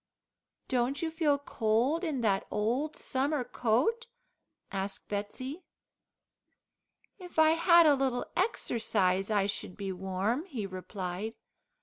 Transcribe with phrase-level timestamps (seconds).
[0.67, 4.07] "Don't you feel cold in that old summer coat?"
[4.71, 5.63] asked Betsey.
[7.19, 11.35] "If I bad a little exercise, I should be warm," he replied.